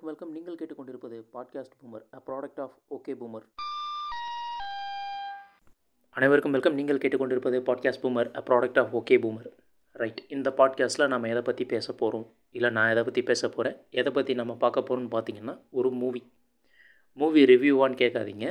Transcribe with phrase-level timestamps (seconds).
[0.00, 3.44] அனைவருக்கும் வெல்கம் நீங்கள் கேட்டுக்கொண்டிருப்பது podcast boomer a product of okay boomer
[6.16, 9.50] அனைவருக்கும் வெல்கம் நீங்கள் கேட்டுக்கொண்டிருப்பது podcast boomer a product of okay boomer
[9.96, 14.12] right இந்த பாட்காஸ்ட்டில் நம்ம எதை பற்றி பேச போகிறோம் இல்லை நான் எதை பற்றி பேச போகிறேன் எதை
[14.12, 16.22] பற்றி நம்ம பார்க்க போகிறோம்னு பார்த்தீங்கன்னா ஒரு மூவி
[17.18, 18.46] மூவி ரிவ்யூவான்னு கேட்காதீங்க.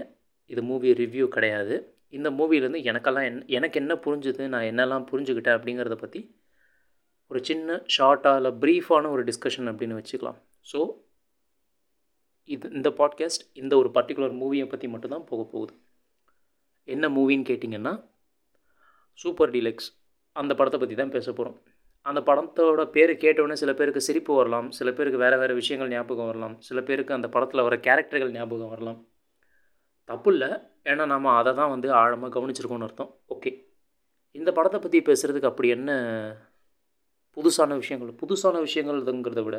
[0.45, 1.75] இது மூவி ரிவ்யூ கிடையாது.
[2.09, 6.21] இந்த மூவிலேருந்து எனக்கெல்லாம் என் எனக்கு என்ன புரிஞ்சுது நான் என்னெல்லாம் புரிஞ்சுக்கிட்டேன் அப்படிங்கிறத பற்றி
[7.27, 10.39] ஒரு சின்ன ஷார்ட்டாக இல்லை ப்ரீஃபான ஒரு டிஸ்கஷன் அப்படின்னு வச்சுக்கலாம்.
[10.65, 10.79] ஸோ
[12.49, 15.73] இது இந்த பாட்காஸ்ட் இந்த ஒரு பர்டிகுலர் மூவியை பற்றி மட்டும்தான் போக போகுது.
[16.87, 17.93] என்ன மூவின்னு கேட்டிங்கன்னா
[19.19, 19.89] சூப்பர் டீலக்ஸ்
[20.35, 21.57] அந்த படத்தை பற்றி தான் பேச போகிறோம்
[22.05, 26.55] அந்த படத்தோட பேர் கேட்டவுடனே சில பேருக்கு சிரிப்பு வரலாம் சில பேருக்கு வேறு வேறு விஷயங்கள் ஞாபகம் வரலாம்
[26.67, 28.99] சில பேருக்கு அந்த படத்தில் வர கேரக்டர்கள் ஞாபகம் வரலாம்.
[30.09, 30.49] தப்பு இல்லை
[30.89, 33.11] ஏன்னா நம்ம அதை தான் வந்து ஆழமாக கவனிச்சிருக்கோம்னு அர்த்தம்.
[33.35, 33.51] ஓகே
[34.35, 35.91] இந்த படத்தை பற்றி பேசுகிறதுக்கு அப்படி என்ன
[37.37, 39.57] புதுசான விஷயங்கள் புதுசான விஷயங்கள்ங்கிறத விட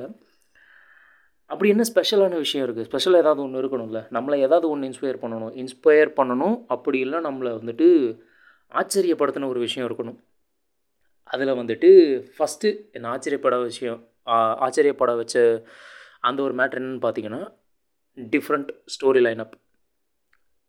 [1.51, 4.01] அப்படி என்ன ஸ்பெஷலான விஷயம் இருக்குது ஸ்பெஷல் ஏதாவது ஒன்று இருக்கணும்ல?
[4.11, 5.53] நம்மளை ஏதாவது ஒன்று இன்ஸ்பயர் பண்ணணும்.
[5.63, 6.65] இன்ஸ்பயர் பண்ணணும்.
[6.67, 7.87] அப்படி இல்லை நம்மளை வந்துட்டு
[8.73, 10.19] ஆச்சரியப்படுத்தின ஒரு விஷயம் இருக்கணும்.
[11.31, 11.89] அதில் வந்துட்டு
[12.39, 14.01] ஃபஸ்ட்டு என்னை ஆச்சரியப்பட விஷயம்
[14.59, 15.37] ஆச்சரியப்பட வச்ச
[16.21, 17.43] அந்த ஒரு மேட்ரு என்னென்னு பார்த்தீங்கன்னா
[18.17, 19.55] டிஃப்ரெண்ட் ஸ்டோரி லைனப்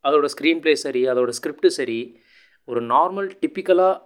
[0.04, 1.98] அதோட ஸ்க்ரீன் ப்ளே சரி அதோடய ஸ்கிரிப்டு சரி
[2.68, 3.96] ஒரு நார்மல் டிப்பிக்கலாக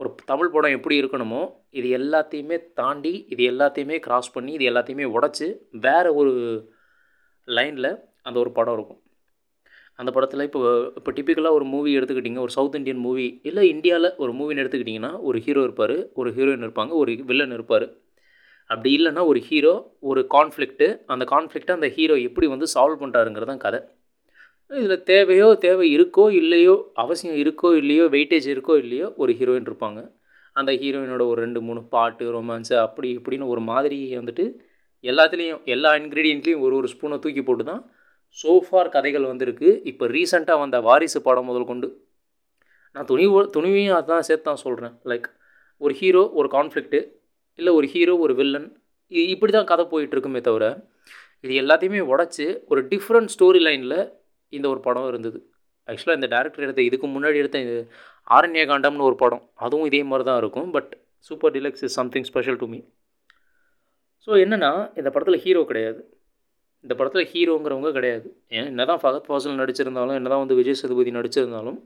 [0.00, 1.42] ஒரு தமிழ் படம் எப்படி இருக்கணுமோ
[1.78, 5.48] இது எல்லாத்தையுமே தாண்டி இது எல்லாத்தையுமே கிராஸ் பண்ணி இது எல்லாத்தையுமே உடச்சி
[5.86, 6.32] வேறு ஒரு
[7.48, 7.90] லைனில்
[8.26, 9.00] அந்த ஒரு படம் இருக்கும்.
[10.00, 10.60] அந்த படத்தில் இப்போ
[10.98, 15.38] இப்போ டிப்பிக்கலாக ஒரு மூவி எடுத்துக்கிட்டிங்க ஒரு சவுத் இண்டியன் மூவி இல்லை இந்தியாவில் ஒரு மூவின்னு எடுத்துக்கிட்டிங்கன்னா ஒரு
[15.46, 17.86] ஹீரோ இருப்பார் ஒரு ஹீரோயின் இருப்பாங்க ஒரு வில்லன் இருப்பார்.
[18.70, 19.74] அப்படி இல்லைன்னா ஒரு ஹீரோ
[20.10, 23.80] ஒரு கான்ஃப்ளிக்ட்டு அந்த கான்ஃப்ளிக்ட்டை அந்த ஹீரோ எப்படி வந்து சால்வ் பண்ணுறாருங்கிறது தான் கதை.
[24.70, 30.00] இதில் தேவையோ தேவை இருக்கோ இல்லையோ அவசியம் இருக்கோ இல்லையோ வெயிட்டேஜ் இருக்கோ இல்லையோ ஒரு ஹீரோயின் இருப்பாங்க.
[30.56, 34.44] அந்த ஹீரோயினோட ஒரு ரெண்டு மூணு பாட்டு ரொமான்ஸு அப்படி இப்படின்னு ஒரு மாதிரி வந்துட்டு
[35.04, 37.82] எல்லாத்துலேயும் எல்லா இன்க்ரீடியண்ட்லேயும் ஒரு ஒரு ஸ்பூனை தூக்கி போட்டு தான்
[38.38, 39.68] சோஃபார் கதைகள் வந்திருக்கு.
[39.90, 41.88] இப்போ ரீசெண்டாக வந்த வாரிசு படம் முதல் கொண்டு.
[42.96, 45.28] நான் துணிவு துணிவையும் அதான் சேர்த்து தான் சொல்கிறேன் லைக்
[45.80, 47.00] ஒரு ஹீரோ ஒரு கான்ஃப்ளிக்ட்டு
[47.58, 48.68] இல்லை ஒரு ஹீரோ ஒரு வில்லன்
[49.12, 50.64] இது இப்படி தான் கதை போயிட்டுருக்குமே தவிர
[51.44, 53.98] இது எல்லாத்தையுமே உடச்சி ஒரு டிஃப்ரெண்ட் ஸ்டோரி லைனில்
[54.58, 55.38] இந்த ஒரு படம் இருந்தது.
[55.88, 57.76] ஆக்சுவலாக இந்த டேரக்டர் எடுத்த இதுக்கு முன்னாடி எடுத்த இது
[58.36, 59.42] ஆரண்ய காண்டம்னு ஒரு படம்.
[59.64, 60.92] அதுவும் இதே மாதிரி தான் இருக்கும் but
[61.30, 62.80] Super Deluxe is something special to me
[64.28, 64.70] so என்னென்னா
[65.00, 66.00] இந்த படத்தில் ஹீரோ கிடையாது.
[66.84, 68.26] இந்த படத்தில் ஹீரோங்கிறவங்க கிடையாது.
[68.56, 68.68] ஏன்?
[68.70, 71.78] என்ன தான் ஃபகத் ஃபாசல் நடிச்சிருந்தாலும் என்ன தான் வந்து விஜய் சேதுபதி நடிச்சிருந்தாலும்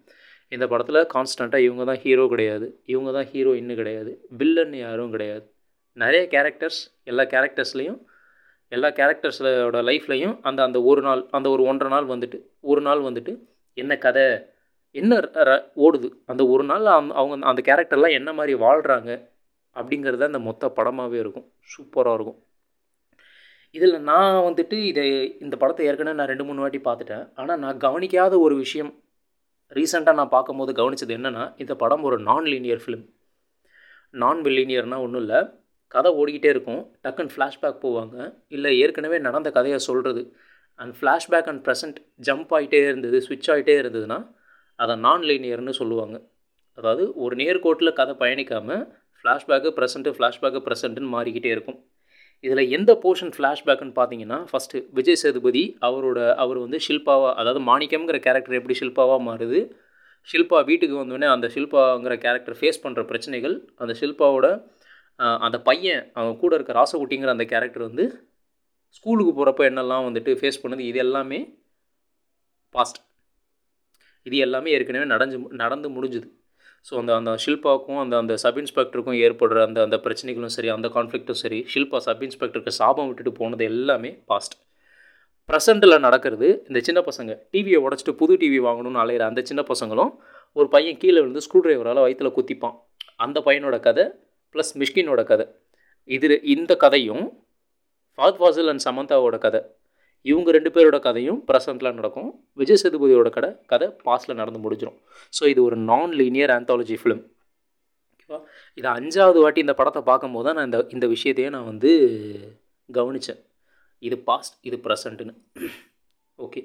[0.53, 2.67] இந்த படத்தில் கான்ஸ்டண்ட்டாக இவங்க தான் ஹீரோ கிடையாது.
[2.93, 4.11] இவங்க தான் ஹீரோ இன்னும் கிடையாது.
[4.41, 5.45] வில்லன் யாரும் கிடையாது.
[5.97, 6.81] நிறைய கேரக்டர்ஸ்
[7.11, 7.99] எல்லா கேரக்டர்ஸ்லேயும்
[8.73, 12.39] எல்லா கேரக்டர்ஸோட லைஃப்லையும் அந்த அந்த ஒரு நாள் அந்த ஒரு ஒன்றரை நாள் வந்துட்டு
[12.71, 13.33] ஒரு நாள் வந்துட்டு
[13.79, 14.27] என்ன கதை
[14.95, 15.15] என்ன
[15.87, 16.87] ஓடுது அந்த ஒரு நாள்
[17.21, 19.11] அவங்க அந்த கேரக்டர்லாம் என்ன மாதிரி வாழ்கிறாங்க
[19.77, 21.47] அப்படிங்கிறது அந்த மொத்த படமாகவே இருக்கும்.
[21.73, 22.39] சூப்பராக இருக்கும்.
[23.75, 25.05] இதில் நான் வந்துட்டு இதை
[25.45, 27.25] இந்த படத்தை ஏற்கனவே நான் ரெண்டு மூணு வாட்டி பார்த்துட்டேன்.
[27.41, 28.91] ஆனால் நான் கவனிக்காத ஒரு விஷயம்
[29.79, 33.07] ரீசெண்டாக நான் பார்க்கும்போது கவனித்தது என்னென்னா இந்த படம் ஒரு நான் லீனியர் ஃபிலிம்
[34.15, 35.41] நான் லீனியர்னால் ஒன்றும் இல்லை.
[35.95, 36.83] கதை ஓடிக்கிட்டே இருக்கும்.
[37.05, 38.17] டக்குன்னு ஃப்ளாஷ்பேக் போவாங்க.
[38.57, 40.23] இல்லை ஏற்கனவே நடந்த கதையை சொல்கிறது
[40.79, 44.19] and flashback and present jump ஆகிட்டே இருந்தது ஸ்விட்ச் ஆகிட்டே இருந்ததுன்னா
[44.79, 46.17] அதை நான் லீனியர்னு சொல்லுவாங்க.
[46.79, 48.83] அதாவது ஒரு நேர்கோட்டில் கதை பயணிக்காமல்
[49.21, 51.79] ஃப்ளாஷ்பேக்கு ப்ரெசண்ட்டு ஃப்ளாஷ்பேக்கு ப்ரெசண்ட்டுன்னு மாறிக்கிட்டே இருக்கும்.
[52.45, 58.59] இதில் எந்த போர்ஷன் ஃப்ளாஷ்பேக்குன்னு பார்த்தீங்கன்னா ஃபஸ்ட்டு விஜய் சேதுபதி அவரோட அவர் வந்து ஷில்பாவாக அதாவது மாணிக்கம்ங்கிற கேரக்டர்
[58.59, 59.61] எப்படி ஷில்பாவாக மாறுது?
[60.29, 64.47] ஷில்பா வீட்டுக்கு வந்தோடனே அந்த ஷில்பாங்கிற கேரக்டர் ஃபேஸ் பண்ணுற பிரச்சனைகள் அந்த ஷில்பாவோட
[65.47, 68.05] அந்த பையன் அவன் கூட இருக்க ராசகுட்டிங்கிற அந்த கேரக்டர் வந்து
[68.97, 71.41] ஸ்கூலுக்கு போகிறப்ப என்னெல்லாம் வந்துட்டு ஃபேஸ் பண்ணுது இது எல்லாமே
[72.75, 73.01] பாஸ்ட்
[74.27, 76.27] இது எல்லாமே ஏற்கனவே நடஞ்சு நடந்து முடிஞ்சுது.
[76.87, 81.41] ஸோ அந்த அந்த ஷில்பாவுக்கும் அந்த அந்த சப் இன்ஸ்பெக்டருக்கும் ஏற்படுற அந்த அந்த பிரச்சனைகளும் சரி அந்த கான்ஃப்ளிக்ட்டும்
[81.43, 84.57] சரி ஷில்பா சப் இன்ஸ்பெக்டருக்கு சாபம் விட்டுட்டு போனது எல்லாமே பாஸ்ட்
[85.49, 90.11] ப்ரெசண்ட்டில் நடக்கிறது இந்த சின்ன பசங்க டிவியை உடச்சிட்டு புது டிவி வாங்கணும்னு அலையிற அந்த சின்ன பசங்களும்
[90.57, 92.77] ஒரு பையன் கீழே விழுந்து ஸ்க்ரூ ட்ரைவரால் வயிற்றில் குத்திப்பான்.
[93.25, 94.05] அந்த பையனோட கதை
[94.55, 95.47] ப்ளஸ் மிஷ்கினோட கதை.
[96.09, 97.25] இது இந்த கதையும்
[98.19, 99.61] ஃபாத் ஃபாசில் அண்ட் சமந்தாவோட கதை.
[100.27, 102.31] இவங்க ரெண்டு பேரோட கதையும் ப்ரெசண்ட்டில் நடக்கும்.
[102.61, 104.97] விஜய் சேதுபதியோட கதை கதை பாஸ்டில் நடந்து முடிஞ்சிடும்
[105.33, 107.23] ஸோ இது ஒரு நான் லீனியர் ஆந்தாலஜி ஃபிலிம்
[108.13, 108.39] ஓகேவா
[108.79, 111.91] இது அஞ்சாவது வாட்டி இந்த படத்தை பார்க்கும்போது தான் நான் இந்த இந்த விஷயத்தையே நான் வந்து
[112.89, 113.41] கவனித்தேன்
[114.03, 115.35] இது பாஸ்ட் இது ப்ரெசண்ட்டுன்னு
[116.39, 116.61] ஓகே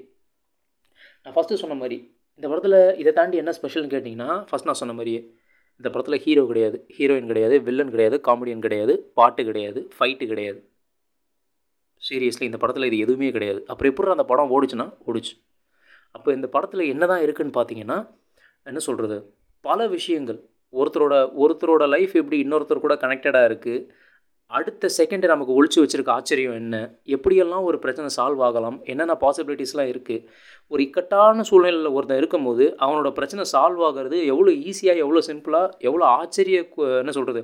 [1.26, 1.96] நான் ஃபஸ்ட்டு சொன்ன மாதிரி
[2.40, 5.20] இந்த படத்தில் இதை தாண்டி என்ன ஸ்பெஷல்னு கேட்டிங்கன்னா ஃபஸ்ட் நான் சொன்ன மாதிரியே
[5.80, 6.76] இந்த படத்தில் ஹீரோ கிடையாது.
[6.96, 10.60] ஹீரோயின் கிடையாது வில்லன் கிடையாது காமெடியன் கிடையாது பாட்டு கிடையாது ஃபைட்டு கிடையாது.
[12.02, 13.60] சீரியஸ்லி இந்த படத்தில் இது எதுவுமே கிடையாது.
[13.70, 15.34] அப்புறம் எப்படி அந்த படம் ஓடிச்சுன்னா ஓடிச்சு.
[16.16, 17.98] அப்போ இந்த படத்தில் என்ன தான் இருக்குதுன்னு பார்த்தீங்கன்னா
[18.70, 19.16] என்ன சொல்கிறது
[19.64, 20.40] பல விஷயங்கள்.
[20.72, 23.82] ஒருத்தரோட ஒருத்தரோட லைஃப் எப்படி இன்னொருத்தர் கூட கனெக்டடாக இருக்குது
[24.50, 26.76] அடுத்த செகண்டு நமக்கு ஒழிச்சு வச்சுருக்க ஆச்சரியம் என்ன?
[27.14, 28.76] எப்படியெல்லாம் ஒரு பிரச்சனை சால்வ் ஆகலாம்?
[28.84, 30.26] என்னென்ன பாசிபிலிட்டிஸ்லாம் இருக்குது
[30.72, 36.60] ஒரு இக்கட்டான சூழ்நிலையில் ஒருத்தன் இருக்கும்போது அவனோட பிரச்சனை சால்வ் ஆகிறது எவ்வளோ ஈஸியாக எவ்வளோ சிம்பிளாக எவ்வளோ ஆச்சரிய
[37.02, 37.42] என்ன சொல்கிறது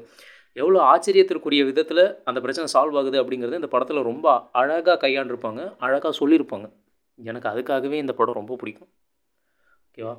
[0.57, 4.27] எவ்வளோ ஆச்சரியத்திற்குரிய விதத்தில் அந்த பிரச்சனை சால்வ் ஆகுது அப்படிங்கிறது இந்த படத்தில் ரொம்ப
[4.61, 6.69] அழகாக கையாண்டிருப்பாங்க அழகாக சொல்லியிருப்பாங்க.
[7.19, 8.91] எனக்கு அதுக்காகவே இந்த படம் ரொம்ப பிடிக்கும்.
[9.89, 10.15] ஓகேவா?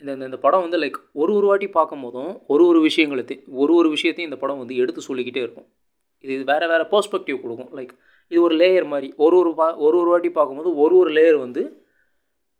[0.00, 3.88] இந்த இந்த- படம் வந்து லைக் ஒரு ஒரு வாட்டி பார்க்கும் போதும் ஒரு ஒரு விஷயங்களை ஒரு ஒரு
[3.88, 5.72] விஷயத்தையும் இந்த படம் வந்து எடுத்து சொல்லிக்கிட்டே இருக்கும்.
[6.18, 7.76] இது வேறு வேறு பெர்ஸ்பெக்டிவ் கொடுக்கும்.
[7.76, 7.88] லைக்
[8.28, 9.14] இது ஒரு லேயர் மாதிரி.
[9.16, 11.86] ஒரு ஒரு பா ஒரு ஒரு வாட்டி பார்க்கும்போது ஒரு ஒரு லேயர் வந்து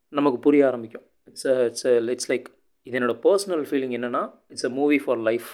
[0.08, 1.02] நமக்கு புரிய ஆரம்பிக்கும்.
[1.24, 2.44] இட்ஸ் இட்ஸ் இட்ஸ் லைக்
[2.82, 5.48] இது என்னோடய பர்சனல் ஃபீலிங் என்னென்னா it's a movie for life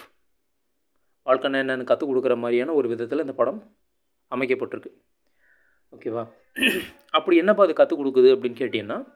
[1.23, 3.77] வாழ்க்கை என்னென்னு கற்றுக் கொடுக்குற மாதிரியான ஒரு விதத்தில் இந்த படம்
[4.35, 4.93] அமைக்கப்பட்டிருக்கு.
[5.99, 6.29] ஓகேவா
[7.11, 9.14] அப்படி என்னப்பா அது கற்றுக் கொடுக்குது அப்படின்னு கேட்டிங்கன்னா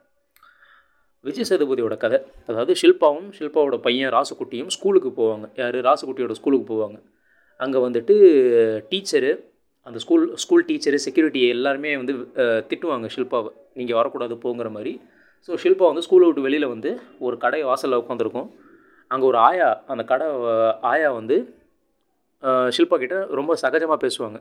[1.27, 2.17] விஜய் சேதுபதியோட கதை.
[2.49, 5.45] அதாவது ஷில்பாவும் ஷில்பாவோட பையன் ராசுக்குட்டியும் ஸ்கூலுக்கு போவாங்க.
[5.61, 5.77] யார்?
[5.87, 6.97] ராசுக்குட்டியோட ஸ்கூலுக்கு போவாங்க.
[7.63, 8.15] அங்கே வந்துட்டு
[8.91, 9.31] டீச்சரு
[9.87, 12.13] அந்த ஸ்கூல் ஸ்கூல் டீச்சரு செக்யூரிட்டி எல்லாருமே வந்து
[12.69, 13.51] திட்டுவாங்க ஷில்பாவை.
[13.79, 14.93] நீங்கள் வரக்கூடாது போங்கிற மாதிரி.
[15.47, 16.89] ஸோ ஷில்பா வந்து ஸ்கூலை விட்டு வெளியில் வந்து
[17.25, 18.49] ஒரு கடை வாசலில் உட்காந்துருக்கும்
[19.11, 20.27] அங்கே ஒரு ஆயா அந்த கடை
[20.91, 21.37] ஆயா வந்து
[22.75, 24.37] ஷில்பா கிட்ட ரொம்ப சகஜமாக பேசுவாங்க.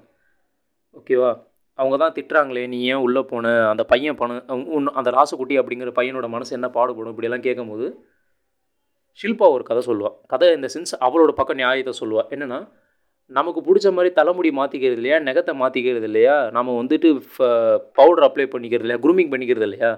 [0.99, 1.31] ஓகேவா?
[1.79, 3.47] அவங்க தான் திட்டுறாங்களே நீ ஏன் உள்ளே போன?
[3.73, 4.39] அந்த பையன் பண
[4.77, 7.13] உன் அந்த ராசுக்குட்டி அப்படிங்கிற பையனோட மனசு என்ன பாடுபடும்?
[7.13, 7.87] இப்படியெல்லாம் கேட்கும்போது
[9.21, 12.59] ஷில்பா ஒரு கதை சொல்லுவாள் கதை இந்த சென்ஸ் அவளோட பக்கம் நியாயத்தை சொல்லுவாள் என்னென்னா
[13.31, 15.17] நமக்கு பிடிச்ச மாதிரி தலைமுடி மாற்றிக்கிறது இல்லையா?
[15.29, 16.37] நெகத்தை மாற்றிக்கிறது இல்லையா?
[16.57, 17.09] நம்ம வந்துட்டு
[17.99, 19.01] பவுடர் அப்ளை பண்ணிக்கிறது இல்லையா?
[19.05, 19.91] க்ரூமிங் பண்ணிக்கிறது இல்லையா?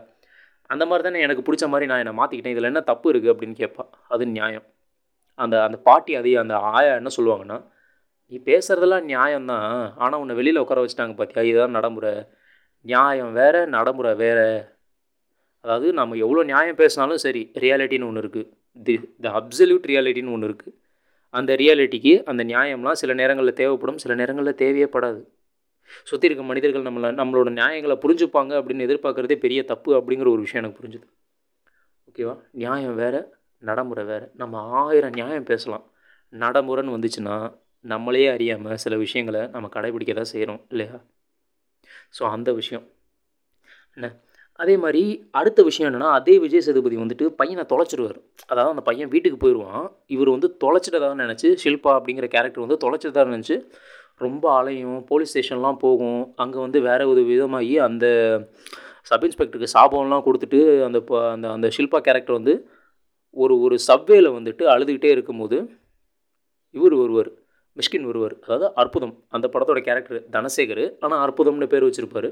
[0.70, 3.84] அந்த மாதிரி தானே எனக்கு பிடிச்ச மாதிரி நான் என்னை மாற்றிக்கிட்டேன் இதில் என்ன தப்பு இருக்குது அப்படின்னு கேட்பா.
[4.14, 4.66] அது நியாயம்.
[5.38, 7.58] அந்த அந்த பாட்டி அதையும் அந்த ஆயா என்ன சொல்லுவாங்கன்னா
[8.32, 9.70] நீ பேசுகிறதெல்லாம் நியாயம்தான்.
[9.96, 12.12] ஆனால் உன்னை வெளியில் உட்கார வச்சுட்டாங்க பார்த்தியா இதுதான் நடைமுறை.
[12.86, 14.38] நியாயம் வேறு நடைமுறை வேற.
[15.64, 18.48] அதாவது நம்ம எவ்வளோ நியாயம் பேசினாலும் சரி ரியாலிட்டின்னு ஒன்று இருக்குது
[18.86, 18.94] தி
[19.24, 20.76] த அப்சல்யூட் ரியாலிட்டின்னு ஒன்று இருக்குது
[21.34, 25.20] அந்த ரியாலிட்டிக்கு அந்த நியாயம்லாம் சில நேரங்களில் தேவைப்படும் சில நேரங்களில் தேவையே படாது.
[26.04, 30.80] சுற்றி இருக்க மனிதர்கள் நம்மளை நம்மளோட நியாயங்களை புரிஞ்சுப்பாங்க அப்படின்னு எதிர்பார்க்குறதே பெரிய தப்பு அப்படிங்கிற ஒரு விஷயம் எனக்கு
[30.80, 31.06] புரிஞ்சுது.
[32.08, 32.34] ஓகேவா?
[32.52, 33.20] நியாயம் வேறு
[33.62, 34.26] நடைமுறை வேறு.
[34.34, 35.84] நம்ம ஆயிரம் நியாயம் பேசலாம்.
[36.32, 37.36] நடைமுறைன்னு வந்துச்சுன்னா
[37.84, 40.96] நம்மளே அறியாமல் சில விஷயங்களை நம்ம கடைபிடிக்க தான் செய்கிறோம் இல்லையா?
[42.18, 42.84] ஸோ அந்த விஷயம்.
[43.96, 44.08] என்ன?
[44.58, 49.38] அதே மாதிரி அடுத்த விஷயம் என்னென்னா அதே விஜய் சேதுபதி வந்துட்டு பையனை தொலைச்சிடுவார் அதாவது அந்த பையன் வீட்டுக்கு
[49.38, 53.56] போயிடுவான் இவர் வந்து தொலைச்சிட்டதாக நினச்சி ஷில்பா அப்படிங்கிற கேரக்டர் வந்து தொலைச்சிட்டதாக நினச்சி
[54.20, 56.34] ரொம்ப அலையும் போலீஸ் ஸ்டேஷன்லாம் போகும்.
[56.36, 58.06] அங்கே வந்து வேறு ஒரு விதமாகி அந்த
[59.04, 62.54] சப் இன்ஸ்பெக்டருக்கு சாபம்லாம் கொடுத்துட்டு அந்த ப- அந்த அந்த ஷில்பா கேரக்டர் வந்து
[63.36, 65.56] ஒரு ஒரு சப்வேல வந்துட்டு அழுதுகிட்டே இருக்கும்போது
[66.74, 67.30] இவர் ஒருவர்
[67.78, 70.84] மிஷ்கின் ஒருவர் அதாவது அற்புதம் அந்த படத்தோட கேரக்டர் தனசேகர்.
[71.04, 72.30] ஆனால் அற்புதம்னு பேர் வச்சுருப்பாரு.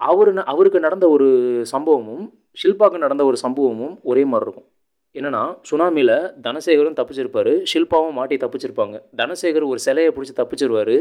[0.00, 1.28] அவர் அவருக்கு நடந்த ஒரு
[1.74, 2.24] சம்பவமும்
[2.62, 4.68] ஷில்பாவுக்கு நடந்த ஒரு சம்பவமும் ஒரே மாதிரி இருக்கும்.
[5.14, 6.16] என்னென்னா சுனாமியில்
[6.46, 8.96] தனசேகரும் தப்பிச்சிருப்பார் ஷில்பாவும் மாட்டி தப்பிச்சிருப்பாங்க.
[9.20, 10.96] தனசேகர் ஒரு சிலையை பிடிச்சி தப்பிச்சிருவாரு.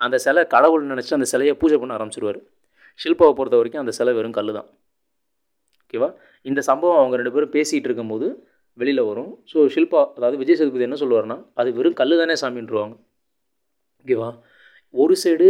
[0.00, 2.38] அந்த சிலை கடவுள் நினச்சி அந்த சிலையை பூஜை பண்ண ஆரம்பிச்சிருவார்.
[3.00, 4.68] ஷில்பாவை பொறுத்த வரைக்கும் அந்த சிலை வெறும் கல் தான்
[5.82, 6.08] ஓகேவா?
[6.46, 8.26] இந்த சம்பவம் அவங்க ரெண்டு பேரும் பேசிகிட்டு இருக்கும்போது
[8.80, 9.30] வெளியில் வரும்.
[9.50, 12.94] ஸோ ஷில்பா அதாவது விஜய் சேதுபதி என்ன சொல்லுவார்னா அது வெறும் கல் தானே சாமின்றுவாங்க
[14.02, 14.30] ஓகேவா
[14.94, 15.48] ஒரு சைடு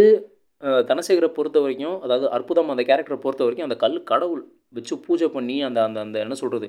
[0.90, 4.40] தனசேகரை பொறுத்த வரைக்கும் அதாவது அற்புதம் அந்த கேரக்டரை பொறுத்த வரைக்கும் அந்த கல் கடவுள்
[4.76, 6.66] வச்சு பூஜை பண்ணி அந்த அந்த அந்த என்ன சொல்கிறது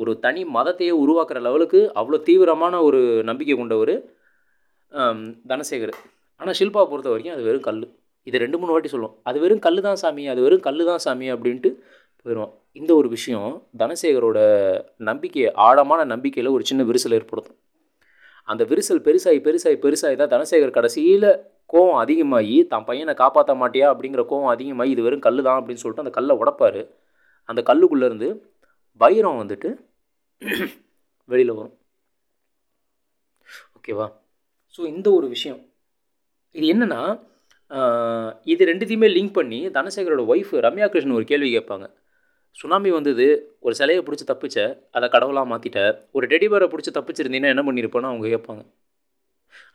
[0.00, 3.94] ஒரு தனி மதத்தையே உருவாக்குற லெவலுக்கு அவ்வளோ தீவிரமான ஒரு நம்பிக்கை கொண்டவர்
[5.52, 5.94] தனசேகர்.
[6.40, 7.80] ஆனால் ஷில்பாவை பொறுத்த வரைக்கும் அது வெறும் கல்
[8.26, 9.14] இது ரெண்டு மூணு வாட்டி சொல்லுவோம்.
[9.28, 11.70] அது வெறும் கல் தான் சாமி அது வெறும் கல் தான் சாமி அப்படின்ட்டு
[12.24, 13.50] போயிடுவோம் இந்த ஒரு விஷயம்
[13.82, 14.38] தனசேகரோட
[15.08, 17.58] நம்பிக்கை ஆழமான நம்பிக்கையில் ஒரு சின்ன விரிசல் ஏற்படுத்தும்.
[18.48, 21.28] அந்த விரிசல் பெருசாகி பெருசாகி பெருசாகி தான் தனசேகர் கடைசியில்
[21.72, 23.88] கோவம் அதிகமாகி தான் பையனை காப்பாற்ற மாட்டியா?
[23.92, 26.80] அப்படிங்கிற கோவம் அதிகமாகி இது வெறும் கல் தான் அப்படின்னு சொல்லிட்டு அந்த கல்லை உடப்பார்.
[27.48, 28.28] அந்த கல்லுக்குள்ளேருந்து
[29.00, 29.68] வைரம் வந்துட்டு
[31.28, 31.76] வெளியில் வரும்.
[33.76, 34.06] ஓகேவா
[34.76, 35.60] ஸோ இந்த ஒரு விஷயம்.
[36.54, 37.00] இது என்னென்னா
[38.52, 41.86] இது ரெண்டுத்தையுமே லிங்க் பண்ணி தனசேகரோட ஒய்ஃப் ரம்யா கிருஷ்ணன் ஒரு கேள்வி கேட்பாங்க.
[42.58, 43.26] சுனாமி வந்தது
[43.66, 44.58] ஒரு சிலையை பிடிச்சி தப்பிச்ச
[44.96, 45.80] அதை கடவுளாக மாற்றிட்ட
[46.16, 48.62] ஒரு டெடிபரை பிடிச்சி தப்பிச்சிருந்தீங்கன்னா என்ன பண்ணியிருப்போன்னு அவங்க கேட்பாங்க.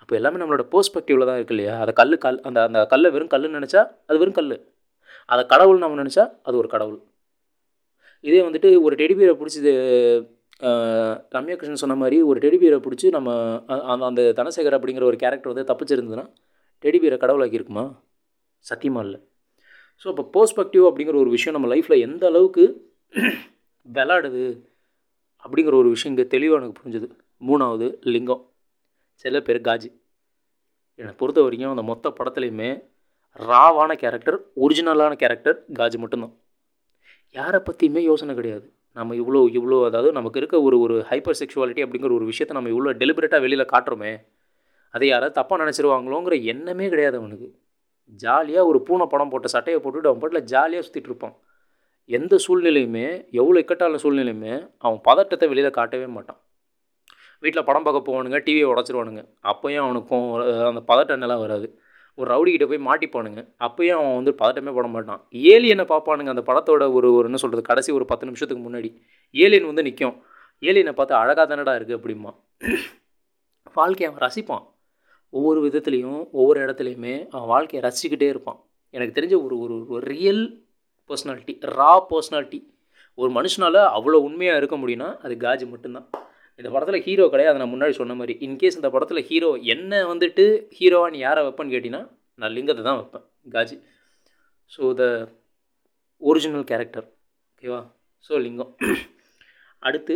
[0.02, 1.76] அப்போ எல்லாமே நம்மளோட பெர்ஸ்பெக்டிவில் தான் இருக்கு இல்லையா?
[1.84, 4.56] அதை கல் கல் அந்த அந்த கல்லை வெறும் கல்லுன்னு நினச்சா அது வெறும் கல்
[5.34, 7.00] அதை கடவுள் நம்ம நினச்சா அது ஒரு கடவுள்.
[8.24, 9.72] இதே வந்துட்டு ஒரு டெடிபியரை பிடிச்சது
[11.36, 13.30] ரம்யா கிருஷ்ணன் சொன்ன மாதிரி ஒரு டெடிபியரை பிடிச்சி நம்ம
[13.94, 16.26] அந்த அந்த தனசேகர் அப்படிங்கிற ஒரு கேரக்டர் வந்து தப்பிச்சிருந்ததுன்னா
[16.84, 17.86] டெடிபியரை கடவுளாக்கி இருக்குமா
[18.66, 19.20] சத்தியமாக இல்லை.
[20.02, 22.64] ஸோ இப்போ பெர்ஸ்பெக்டிவ் அப்படிங்கிற ஒரு விஷயம் நம்ம லைஃப்பில் எந்த அளவுக்கு
[23.88, 24.46] விளாடுது
[25.46, 27.08] அப்படிங்கிற ஒரு விஷயம் இங்கே தெளிவாக எனக்கு புரிஞ்சுது.
[27.42, 28.44] மூணாவது லிங்கம்.
[29.26, 29.90] சில பேர் காஜி.
[31.00, 32.70] என்னை பொறுத்த வரைக்கும் அந்த மொத்த படத்துலையுமே
[33.40, 36.34] ராவான கேரக்டர் ஒரிஜினலான கேரக்டர் காஜி மட்டும்தான்.
[37.36, 38.66] யாரை பற்றியுமே யோசனை கிடையாது.
[38.98, 42.94] நம்ம இவ்வளோ இவ்வளோ அதாவது நமக்கு இருக்க ஒரு ஒரு ஹைப்பர் செக்ஷுவாலிட்டி அப்படிங்கிற ஒரு விஷயத்தை நம்ம இவ்வளோ
[43.02, 44.14] டெலிபரேட்டாக வெளியில் காட்டுறோமே
[44.94, 47.48] அதை யாராவது தப்பாக நினச்சிருவாங்களோங்கிற எண்ணமே கிடையாது அவனுக்கு.
[48.24, 51.36] ஜாலியாக ஒரு பூனை படம் போட்ட சட்டையை போட்டுட்டு அவன் பாட்டில் ஜாலியாக சுற்றிட்டு இருப்பான்.
[52.10, 53.06] எந்த சூழ்நிலையுமே
[53.40, 54.54] எவ்வளோ இக்கட்டான சூழ்நிலையுமே
[54.86, 56.40] அவன் பதட்டத்தை வெளியில் காட்டவே மாட்டான்.
[57.44, 59.22] வீட்டில் படம் பார்க்க போவானுங்க டிவியை உடச்சிருவானுங்க.
[59.52, 60.28] அப்போயும் அவனுக்கும்
[60.70, 61.68] அந்த பதட்ட நிலம் வராது.
[62.18, 63.42] ஒரு ரவுடிக்கிட்ட போய் மாட்டிப்பானுங்க.
[63.66, 65.22] அப்போயும் அவன் வந்து பதட்டமே போட மாட்டான்.
[65.54, 68.92] ஏலியனை பார்ப்பானுங்க அந்த படத்தோட ஒரு ஒரு என்ன சொல்கிறது கடைசி ஒரு பத்து நிமிஷத்துக்கு முன்னாடி.
[69.36, 70.16] ஏலியன் வந்து நிற்கும்
[70.64, 72.32] ஏலியனை பார்த்து அழகாக தானடா இருக்குது அப்படிமா
[73.78, 74.66] வாழ்க்கையை அவன் ரசிப்பான்.
[75.38, 78.60] ஒவ்வொரு விதத்துலேயும் ஒவ்வொரு இடத்துலையுமே அவன் வாழ்க்கையை ரசிச்சுக்கிட்டே இருப்பான்.
[78.96, 80.44] எனக்கு தெரிஞ்ச ஒரு ஒரு ஒரு ரியல்
[81.10, 82.60] பர்சனாலிட்டி ரா பர்சனாலிட்டி
[83.22, 86.08] ஒரு மனுஷனால் அவ்வளோ உண்மையாக இருக்க முடியும்னா அது காஜி மட்டும்தான்.
[86.60, 88.34] இந்த படத்தில் ஹீரோ கிடையாது நான் முன்னாடி சொன்ன மாதிரி.
[88.46, 90.46] இன்கேஸ் இந்த படத்தில் ஹீரோ என்ன வந்துட்டு
[90.78, 92.04] ஹீரோவாக நீ யாரை வைப்பேன்னு கேட்டிங்கன்னா
[92.42, 93.26] நான் லிங்கத்தை தான் வைப்பேன்
[93.56, 93.78] காஜி.
[94.76, 95.04] ஸோ த
[96.22, 97.08] ஒரிஜினல் கேரக்டர்
[97.54, 97.82] ஓகேவா
[98.28, 98.72] ஸோ லிங்கம்.
[99.84, 100.16] அடுத்து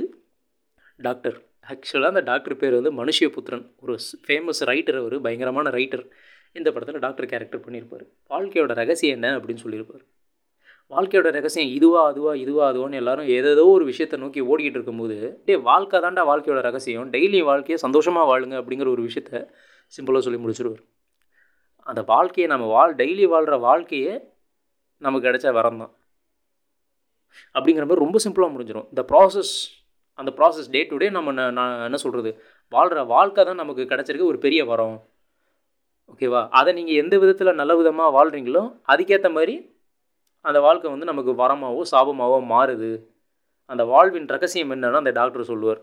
[1.08, 1.38] டாக்டர்
[1.72, 3.66] ஆக்சுவலாக அந்த டாக்டர் பேர் வந்து மனுஷியபுத்திரன்.
[3.84, 3.96] ஒரு
[4.26, 6.04] ஃபேமஸ் ரைட்டர் அவர் பயங்கரமான ரைட்டர்
[6.60, 10.04] இந்த படத்தில் டாக்டர் கேரக்டர் பண்ணியிருப்பார் வாழ்க்கையோட ரகசியம் என்ன அப்படின்னு சொல்லியிருப்பார்
[10.94, 15.98] வாழ்க்கையோட ரகசியம் இதுவா அதுவா இதுவா அதுவான்னு எல்லாரும் ஏதேதோ ஒரு விஷயத்தை நோக்கி ஓடிக்கிட்டு இருக்கும்போது டே வாழ்க்கை
[16.06, 17.12] தாண்டா வாழ்க்கையோட ரகசியம்.
[17.16, 19.34] டெய்லி வாழ்க்கையை சந்தோஷமாக வாழுங்க அப்படிங்கிற ஒரு விஷயத்த
[19.94, 20.82] சிம்பிளாக சொல்லி முடிச்சிருவார்.
[21.88, 24.14] அந்த வாழ்க்கையை நம்ம வாழ் டெய்லி வாழ்கிற வாழ்க்கையே
[25.02, 25.94] நமக்கு கிடைச்ச வரம் தான்.
[27.56, 29.54] அப்படிங்கிற மாதிரி ரொம்ப சிம்பிளாக முடிஞ்சிடும் இந்த ப்ராசஸ்
[30.20, 32.32] அந்த ப்ராசஸ் டே டு டே நம்ம நான் என்ன சொல்கிறது
[32.72, 34.98] வாழ்கிற வாழ்க்கை தான் நமக்கு கிடச்சிருக்கு ஒரு பெரிய வரம்.
[36.12, 39.56] ஓகேவா அதை நீங்கள் எந்த விதத்தில் நல்ல விதமாக வாழ்கிறீங்களோ அதுக்கேற்ற மாதிரி
[40.46, 42.92] அந்த வாழ்க்கை வந்து நமக்கு வரமாகவோ சாபமாகவோ மாறுது.
[43.70, 45.82] அந்த வாழ்வின் ரகசியம் என்னன்னா அந்த டாக்டர் சொல்லுவார்.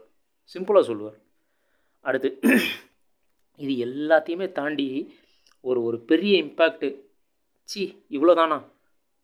[0.54, 1.18] சிம்பிளாக சொல்லுவார்.
[2.06, 2.30] அடுத்து
[3.60, 4.86] இது எல்லாத்தையுமே தாண்டி
[5.64, 6.88] ஒரு ஒரு பெரிய இம்பேக்ட்டு
[7.68, 7.82] சி
[8.16, 8.58] இவ்வளோதானா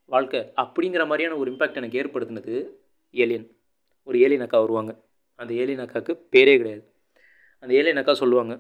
[0.09, 0.41] வாழ்க்கை?
[0.63, 2.55] அப்படிங்கிற மாதிரியான ஒரு இம்பேக்ட் எனக்கு ஏற்படுத்தினது
[3.15, 3.47] ஏலியன்
[4.09, 4.93] ஒரு ஏலியன் அக்கா வருவாங்க.
[5.39, 6.83] அந்த ஏலியன் அக்காவுக்கு பேரே கிடையாது.
[7.63, 8.55] அந்த ஏலியன் அக்கா சொல்லுவாங்க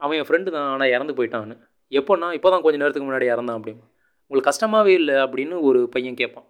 [0.00, 1.56] அவன் என் ஃப்ரெண்டு தான் ஆனால் இறந்து போயிட்டான்னு.
[1.92, 3.84] எப்போன்னா இப்போ தான் கொஞ்சம் நேரத்துக்கு முன்னாடி இறந்தான் அப்படின்னு
[4.30, 6.46] உங்களுக்கு கஷ்டமாகவே இல்லை அப்படின்னு ஒரு பையன் கேட்பான்.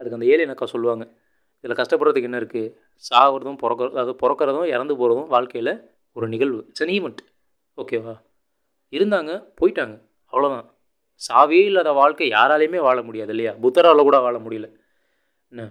[0.00, 1.04] அதுக்கு அந்த ஏலியன் அக்கா சொல்லுவாங்க
[1.64, 2.72] இதில் கஷ்டப்படுறதுக்கு என்ன இருக்குது
[3.04, 5.72] சாகிறதும் பிறக்க அதாவது பிறக்கிறதும் இறந்து போகிறதும் வாழ்க்கையில்
[6.16, 6.60] ஒரு நிகழ்வு.
[6.68, 7.20] இட்ஸ் அன் ஈவெண்ட்
[7.78, 8.14] ஓகேவா
[8.92, 9.94] இருந்தாங்க போயிட்டாங்க.
[10.32, 10.66] அவ்வளோதான்
[11.20, 13.52] சாவே இல்லாத வாழ்க்கை யாராலையுமே வாழ முடியாது இல்லையா?
[13.62, 14.68] புத்தரால் கூட வாழ முடியல.
[15.52, 15.64] என்ன?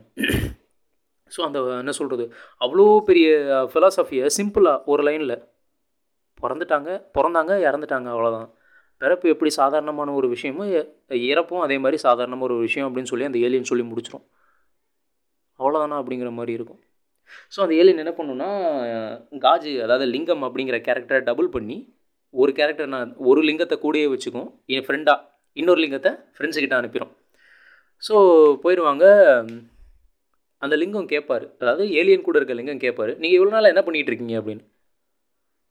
[1.36, 2.26] ஸோ அந்த என்ன சொல்கிறது
[2.62, 3.28] அவ்வளோ பெரிய
[3.74, 5.36] ஃபிலாசபியை சிம்பிளாக ஒரு லைனில்
[6.44, 8.50] பிறந்துட்டாங்க பிறந்தாங்க இறந்துட்டாங்க அவ்வளோதான்
[9.02, 10.72] பிறப்பு எப்படி சாதாரணமான ஒரு விஷயமும்
[11.12, 14.26] இறப்பும் அதே மாதிரி சாதாரணமாக ஒரு விஷயம் அப்படின்னு சொல்லி அந்த ஏலியன் சொல்லி முடிச்சிடும்
[15.60, 16.80] அவ்வளோதானா அப்படிங்கிற மாதிரி இருக்கும்.
[17.54, 18.50] ஸோ அந்த ஏலியன் என்ன பண்ணுன்னா
[19.40, 21.78] காஜு அதாவது லிங்கம் அப்படிங்கிற கேரக்டரை டபுள் பண்ணி
[22.34, 27.14] ஒரு கேரக்டர் நான் ஒரு லிங்கத்தை கூடயே வச்சுக்கும் என் ஃப்ரெண்டாக இன்னொரு லிங்கத்தை ஃப்ரெண்ட்ஸுக்கிட்ட அனுப்பிடும்
[28.04, 28.16] ஸோ
[28.64, 29.06] போயிடுவாங்க
[30.62, 34.36] அந்த லிங்கம் கேட்பார் அதாவது ஏலியன் கூட இருக்க லிங்கம் கேட்பார் நீங்கள் இவ்வளோ நாள் என்ன பண்ணிகிட்டு இருக்கீங்க?
[34.42, 34.64] அப்படின்னு.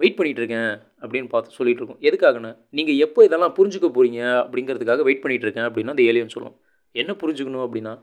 [0.01, 0.71] வெயிட் பண்ணிகிட்டு இருக்கேன்
[1.03, 2.01] அப்படின்னு பார்த்து சொல்லிகிட்டு இருக்கோம்.
[2.09, 6.57] எதுக்காகண்ணா நீங்கள் எப்போ இதெல்லாம் புரிஞ்சுக்க போகிறீங்க அப்படிங்கிறதுக்காக வெயிட் பண்ணிகிட்டு இருக்கேன் அப்படின்னா அந்த ஏலியன் சொல்லும்.
[6.95, 7.65] என்ன புரிஞ்சுக்கணும்?
[7.67, 7.95] அப்படின்னா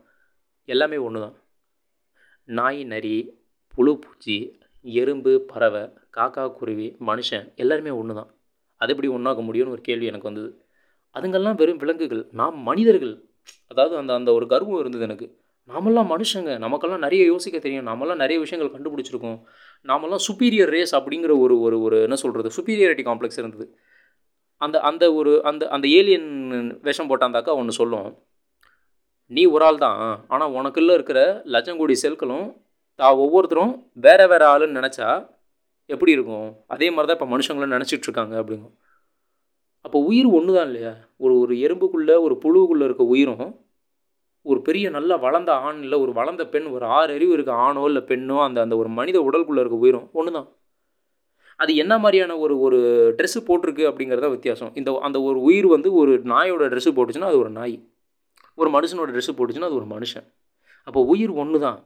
[0.70, 1.36] எல்லாமே ஒன்று தான்
[2.50, 3.16] நாய் நரி
[3.74, 4.36] புழு பூச்சி
[4.86, 5.84] எறும்பு பறவை
[6.18, 8.30] காக்கா குருவி மனுஷன் எல்லாருமே ஒன்று தான்
[8.82, 10.50] அது எப்படி ஒன்றாக்க முடியும்னு ஒரு கேள்வி எனக்கு வந்தது.
[11.16, 12.24] அதுங்கெல்லாம் வெறும் விலங்குகள்.
[12.32, 13.14] நாம் மனிதர்கள்.
[13.72, 15.28] அதாவது அந்த அந்த ஒரு கர்வம் இருந்தது எனக்கு.
[15.70, 16.52] நாமெல்லாம் மனுஷங்க.
[16.64, 17.88] நமக்கெல்லாம் நிறைய யோசிக்க தெரியும்.
[17.90, 19.38] நாமெல்லாம் நிறைய விஷயங்கள் கண்டுபிடிச்சிருக்கோம்.
[19.90, 23.66] நாமெல்லாம் சுப்பீரியர் ரேஸ் அப்படிங்கிற ஒரு ஒரு ஒரு என்ன சொல்கிறது சுப்பீரியாரிட்டி காம்ப்ளெக்ஸ் இருந்தது.
[24.62, 26.30] அந்த அந்த ஒரு அந்த அந்த ஏலியன்
[26.90, 28.10] விஷம் போட்டாந்தாக்கா ஒன்று சொல்லும்.
[29.32, 30.02] நீ ஒரு ஆள் தான்.
[30.34, 31.20] ஆனால் உனக்குள்ளே இருக்கிற
[31.56, 32.48] லட்சம் கோடி செல்களும்
[33.00, 33.74] தா ஒவ்வொருத்தரும்
[34.06, 35.08] வேறு வேறு ஆளுன்னு நினச்சா
[35.90, 36.48] எப்படி இருக்கும்?
[36.74, 38.76] அதே மாதிரி தான் இப்போ மனுஷங்களும் நினச்சிட்டு இருக்காங்க அப்படிங்கும்.
[39.86, 40.94] அப்போ உயிர் ஒன்று தான் இல்லையா?
[41.24, 43.48] ஒரு ஒரு எறும்புக்குள்ளே ஒரு புழுவுக்குள்ளே இருக்க உயிரும்
[44.46, 48.04] ஒரு பெரிய நல்ல வளர்ந்த ஆண் இல்லை ஒரு வளர்ந்த பெண் ஒரு ஆறு அறிவு இருக்க ஆணோ இல்லை
[48.12, 50.48] பெண்ணோ அந்த அந்த ஒரு மனித உடலுக்குள்ளே இருக்க உயிரும் ஒன்று தான்
[51.60, 52.78] அது என்ன மாதிரியான ஒரு ஒரு
[53.18, 54.72] ட்ரெஸ்ஸு போட்டிருக்கு அப்படிங்கிறத வித்தியாசம்.
[54.80, 57.76] இந்த அந்த ஒரு உயிர் வந்து ஒரு நாயோட ட்ரெஸ்ஸு போட்டுச்சுன்னா அது ஒரு நாய்.
[58.58, 60.26] ஒரு மனுஷனோட ட்ரெஸ்ஸு போட்டுச்சுன்னா அது ஒரு மனுஷன்.
[60.88, 61.80] அப்போ உயிர் ஒன்று தான்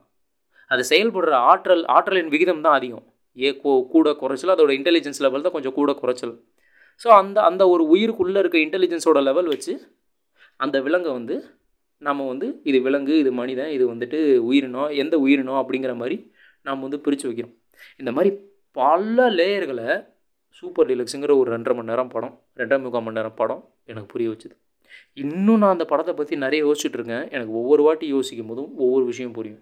[0.71, 3.05] அது செயல்படுற ஆற்றல் ஆற்றலின் விகிதம் தான் அதிகம்.
[3.37, 6.33] ஏ கோ கூட குறைச்சல் அதோட இன்டெலிஜென்ஸ் லெவல் தான் கொஞ்சம் கூட குறைச்சல்.
[7.01, 9.73] ஸோ அந்த அந்த ஒரு உயிருக்குள்ளே இருக்க இன்டெலிஜென்ஸோட லெவல் வச்சு
[10.59, 11.35] அந்த விலங்கை வந்து
[12.01, 16.17] நம்ம வந்து இது விலங்கு இது மனிதன் இது வந்துட்டு உயிரினம் எந்த உயிரினம் அப்படிங்கிற மாதிரி
[16.65, 17.55] நாம் வந்து பிரித்து வைக்கிறோம்.
[18.01, 18.31] இந்த மாதிரி
[18.77, 19.89] பல லேயர்களை
[20.59, 24.55] சூப்பர் டீலக்ஸுங்கிற ஒரு ரெண்டரை மணி நேரம் படம் ரெண்டரை முக்கால் மணி நேரம் படம் எனக்கு புரிய வச்சுது.
[25.23, 27.25] இன்னும் நான் அந்த படத்தை பற்றி நிறைய யோசிச்சுட்டு இருக்கேன்.
[27.35, 29.61] எனக்கு ஒவ்வொரு வாட்டி யோசிக்கும் போதும் ஒவ்வொரு விஷயம் புரியும்.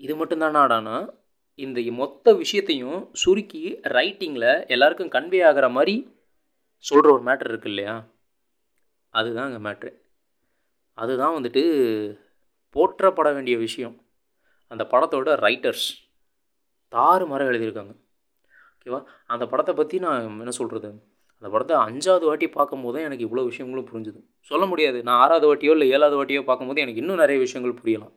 [0.00, 0.96] இது மட்டும்தானாடானா
[1.58, 3.62] இந்த மொத்த விஷயத்தையும் சுருக்கி
[3.96, 5.94] ரைட்டிங்கில் எல்லாருக்கும் கன்வே ஆகிற மாதிரி
[6.84, 7.94] சொல்கிற ஒரு மேட்ரு இருக்கு இல்லையா?
[9.14, 9.90] அதுதான் அங்கே மேட்ரு
[10.94, 11.62] அதுதான் வந்துட்டு
[12.76, 13.94] போற்றப்பட வேண்டிய விஷயம்.
[14.66, 15.86] அந்த படத்தோட ரைட்டர்ஸ்
[16.92, 17.94] தாறு மரம் எழுதியிருக்காங்க.
[18.76, 19.04] ஓகேவா?
[19.26, 20.88] அந்த படத்தை பற்றி நான் என்ன சொல்கிறது
[21.42, 24.20] அந்த படத்தை அஞ்சாவது வாட்டி பார்க்கும்போது எனக்கு இவ்வளோ விஷயங்களும் புரிஞ்சுது.
[24.40, 25.02] சொல்ல முடியாது.
[25.02, 28.12] நான் ஆறாவது வாட்டியோ இல்லை ஏழாவது வாட்டியோ பார்க்கும்போது எனக்கு இன்னும் நிறைய விஷயங்கள் புரியலாம்.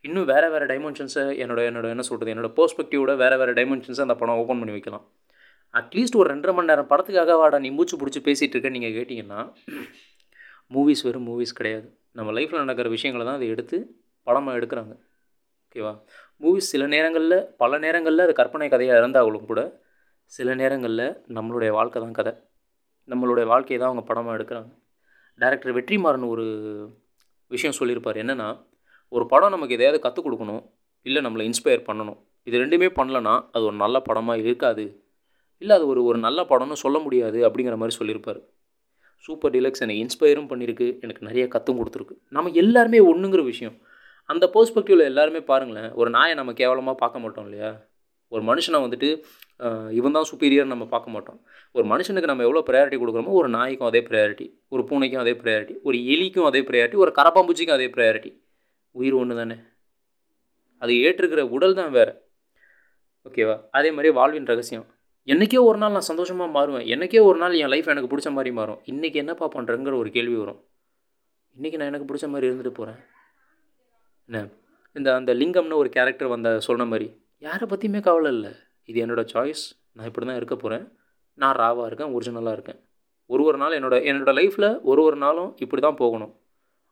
[0.00, 4.40] இன்னும் வேறு வேறு டைமென்ஷன்ஸை என்னோட என்னோட என்ன சொல்கிறது என்னோட பெர்ஸ்பெக்டிவோட வேறு வேறு டைமென்ஷன்ஸை அந்த படம்
[4.40, 5.04] ஓப்பன் பண்ணி வைக்கலாம்.
[5.74, 9.40] அட்லீஸ்ட் ஒரு ரெண்டரை மணி நேரம் படத்துக்காக வாடா நீ மூச்சு பிடிச்சி பேசிகிட்டு இருக்க நீங்கள் கேட்டிங்கன்னா
[10.74, 11.88] மூவிஸ் வெறும் மூவிஸ் கிடையாது.
[12.14, 13.76] நம்ம லைஃப்பில் நடக்கிற விஷயங்களை தான் அதை எடுத்து
[14.22, 14.94] படமாக எடுக்கிறாங்க.
[15.64, 15.92] ஓகேவா?
[16.40, 19.82] மூவிஸ் சில நேரங்களில் பல நேரங்களில் அது கற்பனை கதையாக இருந்தாலும் கூட
[20.26, 22.32] சில நேரங்களில் நம்மளுடைய வாழ்க்கை தான் கதை.
[23.08, 24.70] நம்மளுடைய வாழ்க்கையை தான் அவங்க படமாக எடுக்கிறாங்க.
[25.40, 26.44] டேரக்டர் வெற்றிமாறன் ஒரு
[27.46, 28.16] விஷயம் சொல்லியிருப்பார்.
[28.16, 28.48] என்னென்னா
[29.08, 30.62] ஒரு படம் நமக்கு எதையாவது கற்றுக் கொடுக்கணும்
[31.02, 32.18] இல்லை நம்மளை இன்ஸ்பயர் பண்ணணும்.
[32.42, 35.04] இது ரெண்டுமே பண்ணலன்னா அது ஒரு நல்ல படமாக இருக்காது.
[35.58, 38.40] இல்லை அது ஒரு ஒரு நல்ல படம்னு சொல்ல முடியாது அப்படிங்கிற மாதிரி சொல்லியிருப்பார்.
[39.24, 42.14] சூப்பர் டிலக்ஸ் எனக்கு இன்ஸ்பயரும் பண்ணியிருக்கு எனக்கு நிறைய கற்றும் கொடுத்துருக்கு.
[42.36, 43.76] நம்ம எல்லாருமே ஒன்றுங்கிற விஷயம்.
[44.32, 47.70] அந்த பர்ஸ்பெக்டிவில் எல்லாருமே பாருங்களேன் ஒரு நாயை நம்ம கேவலமாக பார்க்க மாட்டோம் இல்லையா?
[48.32, 49.08] ஒரு மனுஷனை வந்துட்டு
[49.98, 51.38] இவன் தான் சுப்பீரியர் நம்ம பார்க்க மாட்டோம்.
[51.76, 55.98] ஒரு மனுஷனுக்கு நம்ம எவ்வளோ ப்ரையாரிட்டி கொடுக்குறோமோ ஒரு நாய்க்கும் அதே ப்ரையாரிட்டி ஒரு பூனைக்கும் அதே ப்ரையாரிட்டி ஒரு
[56.14, 58.32] எலிக்கும் அதே ப்ரையாரிட்டி ஒரு கரப்பாம்பூச்சிக்கும் அதே ப்ரையாரிட்டி
[59.00, 59.56] உயிர் ஒன்று தானே
[60.82, 62.12] அது ஏற்றுக்கிற உடல் தான் வேறு.
[63.28, 63.56] ஓகேவா?
[63.78, 64.86] அதே மாதிரி வாழ்வின் ரகசியம்.
[65.28, 66.86] என்றைக்கே ஒரு நாள் நான் சந்தோஷமாக மாறுவேன்.
[66.94, 68.80] என்றைக்கே ஒரு நாள் என் லைஃப் எனக்கு பிடிச்ச மாதிரி மாறும்.
[68.92, 70.60] இன்றைக்கி என்னப்பா பண்ணுறேங்கிற ஒரு கேள்வி வரும்.
[71.56, 72.98] இன்றைக்கி நான் எனக்கு பிடிச்ச மாதிரி இருந்துட்டு போகிறேன்
[74.28, 74.38] என்ன?
[74.96, 77.06] இந்த அந்த லிங்கம்னு ஒரு கேரக்டர் வந்த சொன்ன மாதிரி
[77.38, 78.52] யாரை பற்றியுமே கவலை இல்லை.
[78.90, 79.64] இது என்னோடய சாய்ஸ்
[79.96, 80.84] நான் இப்படி தான் இருக்க போகிறேன்
[81.38, 82.80] நான் ராவாக இருக்கேன் ஒரிஜினலாக இருக்கேன்.
[83.30, 86.32] ஒரு ஒரு நாள் என்னோட என்னோடய லைஃப்பில் ஒரு ஒரு நாளும் இப்படி தான் போகணும்.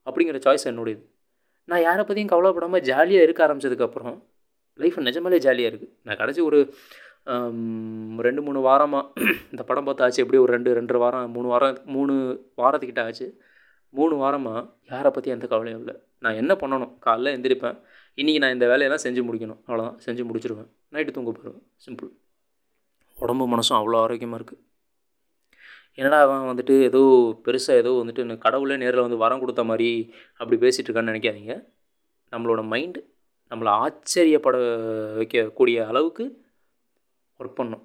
[0.07, 1.03] அப்படிங்கிற சாய்ஸ் என்னுடையது.
[1.69, 4.17] நான் யாரை பற்றியும் கவலைப்படாமல் ஜாலியாக இருக்க ஆரம்பிச்சதுக்கப்புறம்
[4.79, 6.59] லைஃப் நிஜமாலே ஜாலியாக இருக்குது நான் கடைசி ஒரு
[8.27, 9.05] ரெண்டு மூணு வாரமாக
[9.53, 12.15] இந்த படம் பார்த்து ஆச்சு எப்படி ஒரு ரெண்டு ரெண்டரை வாரம் மூணு வாரம் மூணு
[12.63, 13.27] வாரத்துக்கிட்ட ஆச்சு.
[13.95, 14.61] மூணு வாரமாக
[14.93, 15.95] யாரை பற்றி எந்த கவலையும் இல்லை.
[16.25, 16.93] நான் என்ன பண்ணணும்?
[17.07, 17.77] காலைல எந்திரிப்பேன்.
[18.19, 19.61] இன்றைக்கி நான் இந்த வேலையெல்லாம் செஞ்சு முடிக்கணும்.
[19.69, 20.71] அவ்வளோதான் செஞ்சு முடிச்சிருவேன்.
[20.95, 21.65] நைட்டு தூங்க போயிடுவேன்.
[21.87, 22.11] சிம்பிள்
[23.17, 24.63] உடம்பு மனசும் அவ்வளோ ஆரோக்கியமாக இருக்குது
[25.99, 27.01] என்னடா அவன் வந்துட்டு ஏதோ
[27.47, 29.89] பெருசாக ஏதோ வந்துட்டு கடவுளே நேரில் வந்து வரம் கொடுத்த மாதிரி
[30.41, 31.55] அப்படி பேசிகிட்டு இருக்கான்னு நினைக்காதீங்க.
[32.33, 33.01] நம்மளோட மைண்டு
[33.53, 34.57] நம்மளை ஆச்சரியப்பட
[35.21, 36.25] வைக்கக்கூடிய அளவுக்கு
[37.43, 37.83] ஒர்க் பண்ணும்.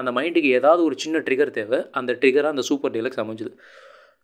[0.00, 1.78] அந்த மைண்டுக்கு ஏதாவது ஒரு சின்ன ட்ரிகர் தேவை.
[1.98, 3.52] அந்த ட்ரிகராக அந்த சூப்பர் டீலக்ஸ் அமைஞ்சுது.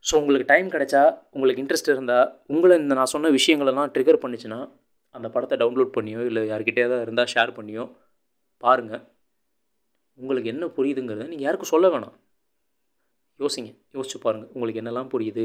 [0.04, 1.02] ஸோ உங்களுக்கு டைம் கிடைச்சா
[1.36, 4.60] உங்களுக்கு இன்ட்ரெஸ்ட் இருந்தால் உங்களை இந்த நான் சொன்ன விஷயங்களெல்லாம் ட்ரிகர் பண்ணிச்சுன்னா
[5.14, 7.84] அந்த படத்தை டவுன்லோட் பண்ணியோ இல்லை யார்கிட்டயாவது இருந்தால் ஷேர் பண்ணியோ
[8.62, 9.02] பாருங்கள்
[10.18, 12.16] உங்களுக்கு என்ன புரியுதுங்கிறத நீங்கள் யாருக்கும் சொல்ல வேணாம்.
[13.40, 13.70] யோசிங்க.
[13.96, 15.44] யோசிச்சு பாருங்கள் உங்களுக்கு என்னெல்லாம் புரியுது?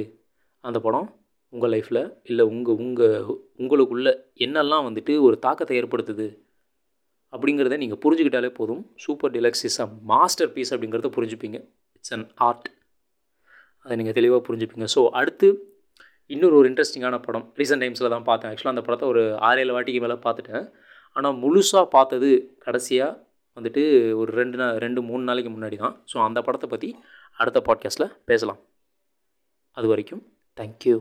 [0.68, 1.08] அந்த படம்
[1.54, 3.28] உங்கள் லைஃப்பில் இல்லை உங்கள் உங்கள்
[3.62, 4.14] உங்களுக்குள்ளே
[4.46, 6.28] என்னெல்லாம் வந்துட்டு ஒரு தாக்கத்தை ஏற்படுத்துது?
[7.36, 8.82] அப்படிங்கிறத நீங்கள் புரிஞ்சுக்கிட்டாலே போதும்.
[9.06, 9.88] Super Deluxe is a
[10.56, 11.58] masterpiece அப்படிங்கிறத புரிஞ்சுப்பீங்க.
[11.98, 12.68] இட்ஸ் அன் ஆர்ட்
[13.86, 14.86] அதை நீங்கள் தெளிவாக புரிஞ்சுப்பீங்க.
[14.96, 15.48] ஸோ அடுத்து
[16.30, 17.46] இன்னொரு ஒரு இன்ட்ரெஸ்டிங்கான படம்.
[17.60, 18.52] ரீசெண்ட் டைம்ஸில் தான் பார்த்தேன்.
[18.52, 20.66] ஆக்சுவலாக அந்த படத்தை ஒரு ஆறு ஏழு வாட்டிக்கு மேலே பார்த்துட்டேன்.
[21.16, 22.30] ஆனால் முழுசாக பார்த்தது
[22.66, 23.12] கடைசியாக
[23.58, 23.84] வந்துட்டு
[24.22, 25.96] ஒரு ரெண்டு நா ரெண்டு மூணு நாளைக்கு முன்னாடி தான்.
[26.12, 26.90] ஸோ அந்த படத்தை பற்றி
[27.42, 28.60] அடுத்த பாட்காஸ்ட்டில் பேசலாம்.
[29.78, 30.24] அது வரைக்கும்
[30.58, 30.96] தேங்க்யூ